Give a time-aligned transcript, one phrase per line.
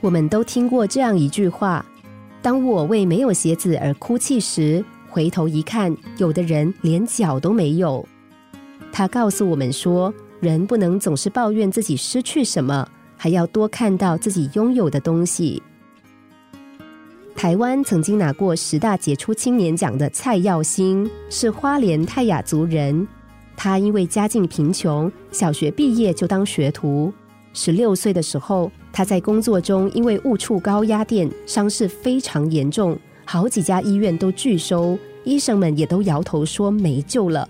[0.00, 1.84] 我们都听过这样一句话：
[2.40, 8.06] 当我为没有鞋子而哭泣时，回头一看，有的人连脚都没有。
[8.90, 15.62] 他告诉我们说，人不能总是抱怨自己失去什么，还要多看到自己拥有的东西。
[17.36, 23.06] 台湾曾经拿过十大杰出青年奖的蔡耀兴，是花莲泰雅族人。
[23.56, 27.12] 他因为家境贫穷，小学毕业就当学徒。
[27.52, 37.48] 十六岁的时候，他在工作中因为误触高压电，伤势非常严重，好几家医院都拒收，医生们也都摇头说没救了。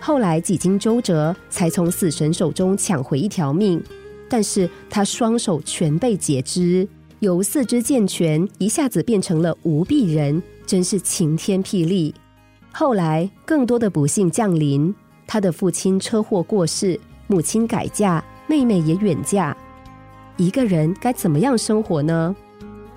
[0.00, 3.82] 后来几经周折，才从死神手中抢回一条命，
[4.28, 6.88] 但是他双手全被截肢，
[7.20, 12.14] 由四肢健全一下子变成了无臂人，真是晴天霹雳。
[12.72, 14.92] 后来更多的不幸降临，
[15.26, 18.24] 他的父亲车祸过世，母亲改嫁。
[18.48, 19.56] 妹妹也远嫁，
[20.36, 22.34] 一个人该怎么样生活呢？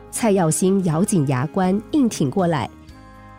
[0.09, 2.69] 蔡耀兴咬紧牙关，硬挺过来。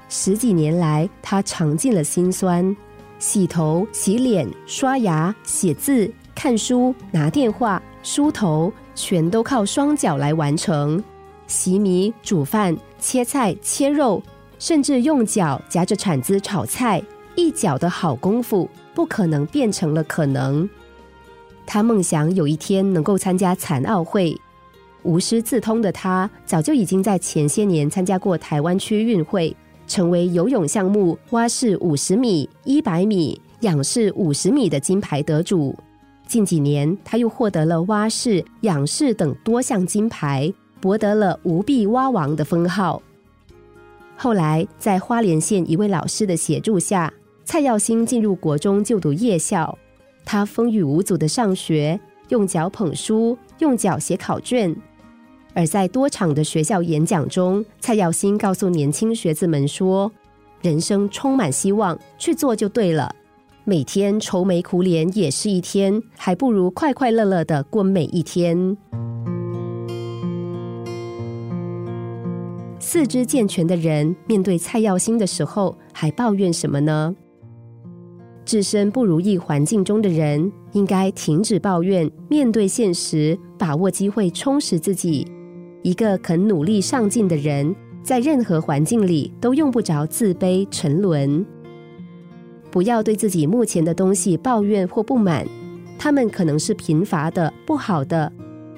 [0.08, 2.76] 十几年来，他尝尽了辛酸：
[3.18, 11.02] 洗头、洗脸、刷牙、写字、看书、拿电话、梳头，全都靠双脚来完成。
[11.46, 14.22] 洗米、煮饭、切菜、切肉，
[14.58, 17.02] 甚至用脚夹着铲子炒菜，
[17.34, 20.68] 一脚的好功夫，不可能变成了可能。
[21.66, 24.34] 他梦想有一天能够参加残奥会，
[25.02, 29.54] 无师自通的他早就已经在前些年参加过台湾区运会，
[29.86, 35.74] 成为游泳项目蛙式五十米、一百米、仰式五十米的金牌得主。
[36.26, 43.00] 近几年，他又获得了蛙式、仰式等多项金牌，博得了“无臂蛙王”的封号。
[44.16, 47.12] 后来，在花莲县一位老师的协助下，
[47.44, 49.78] 蔡耀兴进入国中就读夜校。
[50.26, 51.98] 他风雨无阻的上学，
[52.30, 54.74] 用脚捧书，用脚写考卷。
[55.54, 60.10] 而在多场的学校演讲中，蔡耀新告诉年轻学子们说
[60.60, 63.14] ：“人生充满希望，去做就对了。
[63.64, 68.76] 每天愁眉苦脸也是一天，还不如快快乐乐的过每一天。”
[72.80, 77.14] 四肢健全的人面对蔡耀新的时候，还抱怨什么呢？
[78.46, 85.26] 置身不如意环境中的人，应该停止抱怨，面对现实，把握机会，充实自己。
[85.82, 87.74] 一个肯努力上进的人，
[88.04, 91.44] 在任何环境里都用不着自卑沉沦。
[92.70, 95.44] 不要对自己目前的东西抱怨或不满，
[95.98, 98.30] 他们可能是贫乏的、不好的。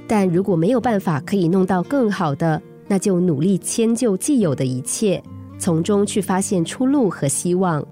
[0.06, 5.22] 但如果没有办法可以弄到更好的，那就努力迁就既有的一切，
[5.58, 7.86] 从中去发现出路和希望。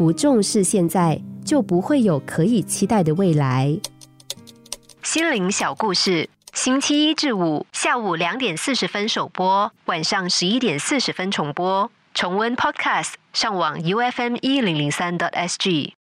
[0.00, 3.78] 不重视现在，就不会有可以期待的未来。
[5.02, 11.90] 心灵小故事，星期一至五下午两点四十分首播，晚上十一点四十分重播。
[12.14, 15.92] 重温 Podcast，上网 U F M 一零零三 t S G。